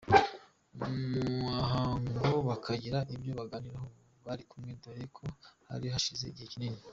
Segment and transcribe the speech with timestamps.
[1.39, 3.87] muhango bakagira ibyo baganiraho
[4.25, 5.23] bari kumwe dore ko
[5.69, 6.81] hari hashize igihe kinini.